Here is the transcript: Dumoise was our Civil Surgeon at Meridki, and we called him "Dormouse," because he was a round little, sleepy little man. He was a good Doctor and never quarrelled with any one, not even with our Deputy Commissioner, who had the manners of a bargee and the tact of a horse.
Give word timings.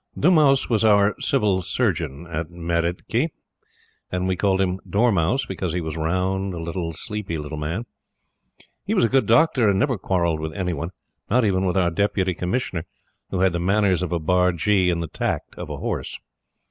Dumoise 0.19 0.67
was 0.67 0.83
our 0.83 1.13
Civil 1.19 1.61
Surgeon 1.61 2.25
at 2.25 2.49
Meridki, 2.49 3.27
and 4.11 4.25
we 4.27 4.35
called 4.35 4.59
him 4.59 4.79
"Dormouse," 4.89 5.45
because 5.45 5.73
he 5.73 5.79
was 5.79 5.95
a 5.95 5.99
round 5.99 6.55
little, 6.55 6.91
sleepy 6.91 7.37
little 7.37 7.59
man. 7.59 7.85
He 8.83 8.95
was 8.95 9.03
a 9.05 9.09
good 9.09 9.27
Doctor 9.27 9.69
and 9.69 9.77
never 9.77 9.99
quarrelled 9.99 10.39
with 10.39 10.53
any 10.55 10.73
one, 10.73 10.89
not 11.29 11.45
even 11.45 11.65
with 11.65 11.77
our 11.77 11.91
Deputy 11.91 12.33
Commissioner, 12.33 12.87
who 13.29 13.41
had 13.41 13.53
the 13.53 13.59
manners 13.59 14.01
of 14.01 14.11
a 14.11 14.17
bargee 14.19 14.89
and 14.89 15.03
the 15.03 15.07
tact 15.07 15.53
of 15.53 15.69
a 15.69 15.77
horse. 15.77 16.17